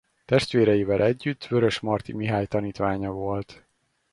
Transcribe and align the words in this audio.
Testvéreivel 0.25 1.01
együtt 1.03 1.45
Vörösmarty 1.47 2.13
Mihály 2.13 2.45
tanítványa 2.45 3.11
volt. 3.11 3.65